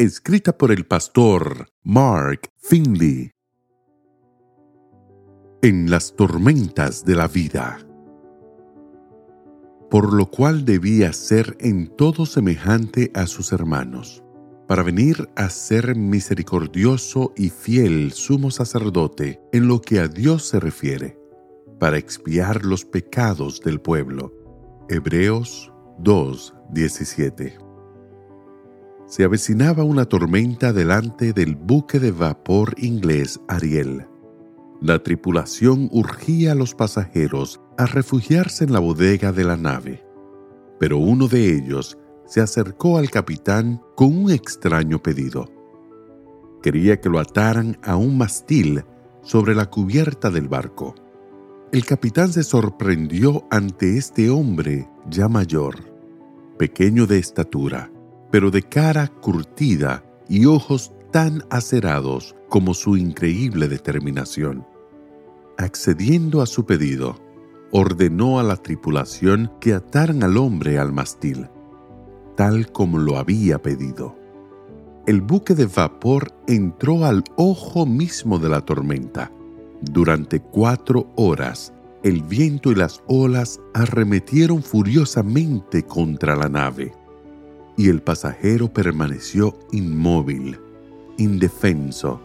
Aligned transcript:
escrita 0.00 0.56
por 0.56 0.72
el 0.72 0.86
pastor 0.86 1.68
Mark 1.82 2.48
Finley. 2.56 3.32
En 5.60 5.90
las 5.90 6.16
tormentas 6.16 7.04
de 7.04 7.14
la 7.14 7.28
vida. 7.28 7.78
Por 9.90 10.14
lo 10.14 10.30
cual 10.30 10.64
debía 10.64 11.12
ser 11.12 11.54
en 11.60 11.86
todo 11.86 12.24
semejante 12.24 13.10
a 13.12 13.26
sus 13.26 13.52
hermanos, 13.52 14.24
para 14.66 14.82
venir 14.82 15.28
a 15.36 15.50
ser 15.50 15.94
misericordioso 15.94 17.34
y 17.36 17.50
fiel 17.50 18.12
sumo 18.12 18.50
sacerdote 18.50 19.38
en 19.52 19.68
lo 19.68 19.82
que 19.82 20.00
a 20.00 20.08
Dios 20.08 20.48
se 20.48 20.60
refiere, 20.60 21.18
para 21.78 21.98
expiar 21.98 22.64
los 22.64 22.86
pecados 22.86 23.60
del 23.60 23.82
pueblo. 23.82 24.32
Hebreos 24.88 25.70
2:17 25.98 27.69
se 29.10 29.24
avecinaba 29.24 29.82
una 29.82 30.04
tormenta 30.04 30.72
delante 30.72 31.32
del 31.32 31.56
buque 31.56 31.98
de 31.98 32.12
vapor 32.12 32.76
inglés 32.78 33.40
Ariel. 33.48 34.06
La 34.80 35.02
tripulación 35.02 35.88
urgía 35.90 36.52
a 36.52 36.54
los 36.54 36.76
pasajeros 36.76 37.60
a 37.76 37.86
refugiarse 37.86 38.62
en 38.62 38.72
la 38.72 38.78
bodega 38.78 39.32
de 39.32 39.42
la 39.42 39.56
nave, 39.56 40.04
pero 40.78 40.98
uno 40.98 41.26
de 41.26 41.56
ellos 41.56 41.98
se 42.24 42.40
acercó 42.40 42.98
al 42.98 43.10
capitán 43.10 43.82
con 43.96 44.16
un 44.16 44.30
extraño 44.30 45.02
pedido. 45.02 45.50
Quería 46.62 47.00
que 47.00 47.08
lo 47.08 47.18
ataran 47.18 47.78
a 47.82 47.96
un 47.96 48.16
mastil 48.16 48.84
sobre 49.22 49.56
la 49.56 49.66
cubierta 49.66 50.30
del 50.30 50.46
barco. 50.46 50.94
El 51.72 51.84
capitán 51.84 52.32
se 52.32 52.44
sorprendió 52.44 53.44
ante 53.50 53.98
este 53.98 54.30
hombre 54.30 54.88
ya 55.08 55.28
mayor, 55.28 55.74
pequeño 56.58 57.08
de 57.08 57.18
estatura, 57.18 57.90
pero 58.30 58.50
de 58.50 58.62
cara 58.62 59.08
curtida 59.08 60.04
y 60.28 60.46
ojos 60.46 60.92
tan 61.10 61.42
acerados 61.50 62.36
como 62.48 62.74
su 62.74 62.96
increíble 62.96 63.68
determinación. 63.68 64.66
Accediendo 65.58 66.40
a 66.40 66.46
su 66.46 66.64
pedido, 66.64 67.16
ordenó 67.72 68.38
a 68.38 68.42
la 68.42 68.56
tripulación 68.56 69.50
que 69.60 69.74
ataran 69.74 70.22
al 70.22 70.36
hombre 70.36 70.78
al 70.78 70.92
mastil, 70.92 71.48
tal 72.36 72.70
como 72.72 72.98
lo 72.98 73.18
había 73.18 73.60
pedido. 73.60 74.16
El 75.06 75.20
buque 75.20 75.54
de 75.54 75.66
vapor 75.66 76.32
entró 76.46 77.04
al 77.04 77.24
ojo 77.36 77.86
mismo 77.86 78.38
de 78.38 78.48
la 78.48 78.60
tormenta. 78.60 79.32
Durante 79.80 80.40
cuatro 80.40 81.10
horas, 81.16 81.72
el 82.02 82.22
viento 82.22 82.70
y 82.70 82.74
las 82.74 83.02
olas 83.06 83.60
arremetieron 83.74 84.62
furiosamente 84.62 85.82
contra 85.82 86.36
la 86.36 86.48
nave 86.48 86.92
y 87.80 87.88
el 87.88 88.02
pasajero 88.02 88.70
permaneció 88.70 89.58
inmóvil, 89.72 90.60
indefenso, 91.16 92.20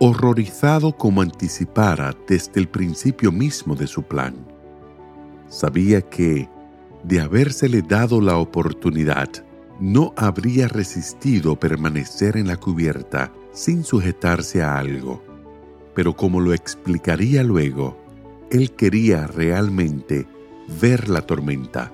horrorizado 0.00 0.96
como 0.96 1.22
anticipara 1.22 2.12
desde 2.26 2.58
el 2.58 2.68
principio 2.68 3.30
mismo 3.30 3.76
de 3.76 3.86
su 3.86 4.02
plan. 4.02 4.34
Sabía 5.48 6.00
que, 6.00 6.48
de 7.04 7.20
habérsele 7.20 7.82
dado 7.82 8.20
la 8.20 8.38
oportunidad, 8.38 9.28
no 9.78 10.12
habría 10.16 10.66
resistido 10.66 11.54
permanecer 11.54 12.36
en 12.36 12.48
la 12.48 12.56
cubierta 12.56 13.32
sin 13.52 13.84
sujetarse 13.84 14.60
a 14.60 14.76
algo. 14.76 15.22
Pero 15.94 16.16
como 16.16 16.40
lo 16.40 16.52
explicaría 16.52 17.44
luego, 17.44 17.96
él 18.50 18.72
quería 18.72 19.28
realmente 19.28 20.26
ver 20.80 21.08
la 21.08 21.22
tormenta, 21.22 21.92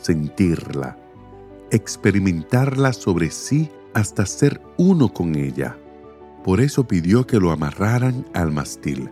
sentirla, 0.00 0.96
experimentarla 1.70 2.92
sobre 2.92 3.30
sí 3.30 3.70
hasta 3.94 4.26
ser 4.26 4.60
uno 4.76 5.12
con 5.12 5.34
ella. 5.34 5.76
Por 6.44 6.60
eso 6.60 6.86
pidió 6.86 7.26
que 7.26 7.38
lo 7.38 7.50
amarraran 7.50 8.26
al 8.34 8.52
mastil. 8.52 9.10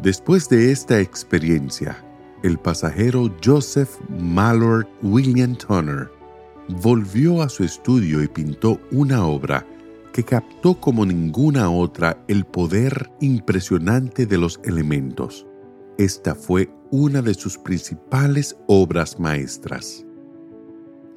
Después 0.00 0.48
de 0.48 0.72
esta 0.72 1.00
experiencia, 1.00 2.04
el 2.42 2.58
pasajero 2.58 3.34
Joseph 3.42 3.90
Mallord 4.20 4.86
William 5.02 5.56
Turner 5.56 6.10
volvió 6.68 7.42
a 7.42 7.48
su 7.48 7.64
estudio 7.64 8.22
y 8.22 8.28
pintó 8.28 8.80
una 8.92 9.26
obra 9.26 9.66
que 10.12 10.24
captó 10.24 10.80
como 10.80 11.04
ninguna 11.04 11.70
otra 11.70 12.24
el 12.28 12.44
poder 12.44 13.10
impresionante 13.20 14.26
de 14.26 14.38
los 14.38 14.60
elementos. 14.64 15.46
Esta 15.98 16.34
fue 16.34 16.70
una 16.90 17.20
de 17.20 17.34
sus 17.34 17.58
principales 17.58 18.56
obras 18.66 19.18
maestras. 19.18 20.05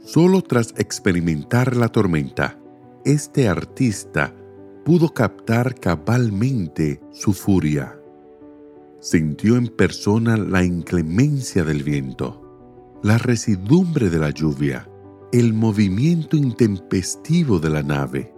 Solo 0.03 0.41
tras 0.41 0.73
experimentar 0.77 1.75
la 1.75 1.89
tormenta, 1.89 2.59
este 3.05 3.47
artista 3.47 4.33
pudo 4.83 5.13
captar 5.13 5.75
cabalmente 5.75 7.01
su 7.11 7.33
furia. 7.33 7.99
Sintió 8.99 9.55
en 9.55 9.67
persona 9.67 10.35
la 10.35 10.63
inclemencia 10.63 11.63
del 11.63 11.83
viento, 11.83 12.97
la 13.03 13.17
residumbre 13.17 14.09
de 14.09 14.19
la 14.19 14.31
lluvia, 14.31 14.89
el 15.31 15.53
movimiento 15.53 16.35
intempestivo 16.35 17.59
de 17.59 17.69
la 17.69 17.83
nave, 17.83 18.33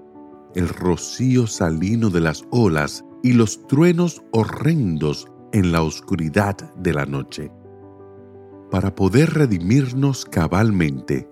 el 0.56 0.68
rocío 0.68 1.48
salino 1.48 2.10
de 2.10 2.20
las 2.20 2.46
olas 2.52 3.06
y 3.24 3.34
los 3.34 3.66
truenos 3.68 4.22
horrendos 4.32 5.28
en 5.54 5.72
la 5.72 5.84
oscuridad 5.84 6.74
de 6.76 6.94
la 6.94 7.06
noche. 7.06 7.52
Para 8.70 8.94
poder 8.94 9.34
redimirnos 9.34 10.26
cabalmente, 10.26 11.30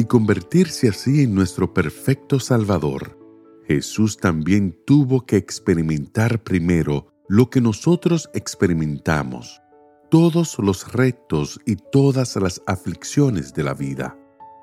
y 0.00 0.04
convertirse 0.04 0.88
así 0.88 1.24
en 1.24 1.34
nuestro 1.34 1.74
perfecto 1.74 2.40
Salvador, 2.40 3.18
Jesús 3.66 4.16
también 4.16 4.74
tuvo 4.86 5.26
que 5.26 5.36
experimentar 5.36 6.42
primero 6.42 7.12
lo 7.28 7.50
que 7.50 7.60
nosotros 7.60 8.30
experimentamos, 8.32 9.60
todos 10.08 10.58
los 10.58 10.90
retos 10.94 11.60
y 11.66 11.76
todas 11.76 12.34
las 12.36 12.62
aflicciones 12.66 13.52
de 13.52 13.62
la 13.62 13.74
vida. 13.74 14.16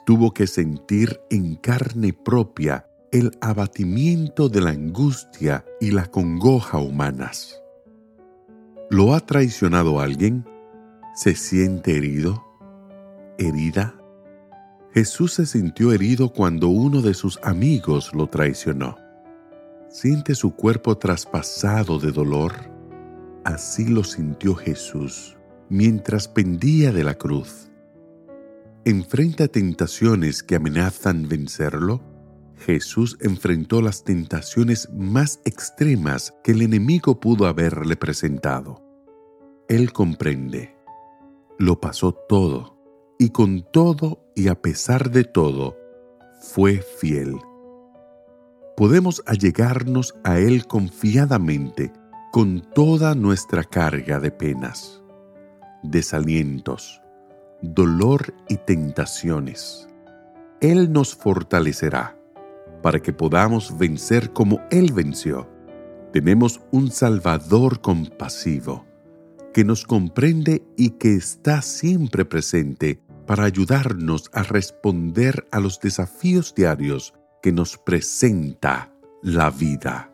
Tuvo 0.07 0.33
que 0.33 0.47
sentir 0.47 1.21
en 1.29 1.55
carne 1.57 2.13
propia 2.13 2.87
el 3.11 3.37
abatimiento 3.39 4.49
de 4.49 4.61
la 4.61 4.71
angustia 4.71 5.63
y 5.79 5.91
la 5.91 6.07
congoja 6.07 6.79
humanas. 6.79 7.61
¿Lo 8.89 9.13
ha 9.13 9.19
traicionado 9.19 9.99
alguien? 9.99 10.47
¿Se 11.13 11.35
siente 11.35 11.95
herido? 11.95 12.43
¿Herida? 13.37 13.96
Jesús 14.93 15.33
se 15.33 15.45
sintió 15.45 15.91
herido 15.91 16.29
cuando 16.29 16.69
uno 16.69 17.01
de 17.01 17.13
sus 17.13 17.39
amigos 17.43 18.13
lo 18.13 18.27
traicionó. 18.27 18.97
¿Siente 19.89 20.35
su 20.35 20.55
cuerpo 20.55 20.97
traspasado 20.97 21.99
de 21.99 22.11
dolor? 22.11 22.53
Así 23.43 23.87
lo 23.87 24.03
sintió 24.03 24.55
Jesús 24.55 25.37
mientras 25.69 26.27
pendía 26.27 26.91
de 26.91 27.03
la 27.03 27.15
cruz. 27.15 27.69
¿Enfrenta 28.85 29.47
tentaciones 29.47 30.43
que 30.43 30.55
amenazan 30.55 31.27
vencerlo? 31.27 32.01
Jesús 32.55 33.17
enfrentó 33.21 33.81
las 33.81 34.03
tentaciones 34.03 34.89
más 34.93 35.41
extremas 35.45 36.33
que 36.44 36.53
el 36.53 36.62
enemigo 36.62 37.19
pudo 37.19 37.45
haberle 37.45 37.97
presentado. 37.97 38.81
Él 39.67 39.91
comprende. 39.91 40.75
Lo 41.59 41.79
pasó 41.81 42.13
todo 42.13 42.76
y 43.19 43.29
con 43.29 43.63
todo 43.71 44.23
y 44.35 44.47
a 44.47 44.61
pesar 44.61 45.11
de 45.11 45.23
todo, 45.23 45.77
fue 46.39 46.77
fiel. 46.99 47.35
Podemos 48.75 49.23
allegarnos 49.25 50.15
a 50.23 50.37
Él 50.37 50.67
confiadamente 50.67 51.91
con 52.31 52.61
toda 52.73 53.15
nuestra 53.15 53.63
carga 53.63 54.19
de 54.19 54.29
penas, 54.29 55.01
desalientos, 55.81 57.01
dolor 57.61 58.35
y 58.47 58.57
tentaciones. 58.57 59.87
Él 60.61 60.91
nos 60.91 61.15
fortalecerá 61.15 62.15
para 62.83 62.99
que 62.99 63.13
podamos 63.13 63.77
vencer 63.77 64.31
como 64.31 64.61
Él 64.69 64.93
venció. 64.93 65.49
Tenemos 66.13 66.61
un 66.71 66.91
Salvador 66.91 67.81
compasivo 67.81 68.85
que 69.53 69.63
nos 69.63 69.85
comprende 69.85 70.63
y 70.77 70.91
que 70.91 71.15
está 71.15 71.63
siempre 71.63 72.25
presente 72.25 73.01
para 73.27 73.44
ayudarnos 73.44 74.31
a 74.33 74.41
responder 74.41 75.45
a 75.51 75.59
los 75.59 75.79
desafíos 75.79 76.56
diarios 76.56 77.13
que 77.44 77.51
nos 77.51 77.77
presenta 77.77 78.91
la 79.21 79.51
vida. 79.51 80.12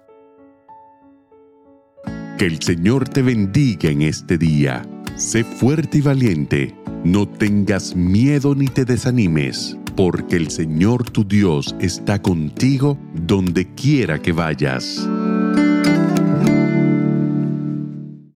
Que 2.37 2.45
el 2.45 2.61
Señor 2.61 3.07
te 3.07 3.21
bendiga 3.21 3.89
en 3.89 4.01
este 4.01 4.37
día. 4.37 4.81
Sé 5.15 5.43
fuerte 5.43 5.99
y 5.99 6.01
valiente. 6.01 6.75
No 7.03 7.27
tengas 7.27 7.95
miedo 7.95 8.55
ni 8.55 8.67
te 8.67 8.85
desanimes, 8.85 9.77
porque 9.95 10.35
el 10.35 10.49
Señor 10.49 11.09
tu 11.09 11.23
Dios 11.23 11.75
está 11.79 12.21
contigo 12.21 12.97
donde 13.13 13.71
quiera 13.75 14.19
que 14.19 14.31
vayas. 14.31 15.07